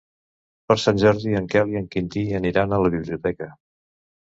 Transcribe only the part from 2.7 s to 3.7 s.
a la biblioteca.